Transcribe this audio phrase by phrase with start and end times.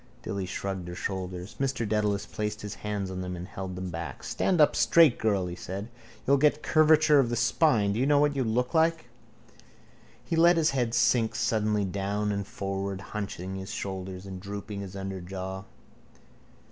[0.23, 1.57] Dilly shrugged her shoulders.
[1.59, 4.23] Mr Dedalus placed his hands on them and held them back.
[4.23, 5.89] —Stand up straight, girl, he said.
[6.25, 7.93] You'll get curvature of the spine.
[7.93, 9.09] Do you know what you look like?
[10.25, 14.95] He let his head sink suddenly down and forward, hunching his shoulders and dropping his
[14.95, 15.65] underjaw.